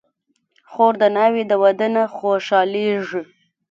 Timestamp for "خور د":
0.71-1.03